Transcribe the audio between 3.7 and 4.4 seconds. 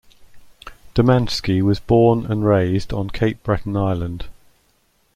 Island.